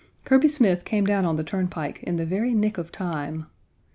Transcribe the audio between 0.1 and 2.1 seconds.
Kirby Smith came down on the turnpike